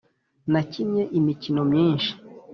nakinnye 0.51 1.03
imikino 1.17 1.61
myinshi 1.71 2.11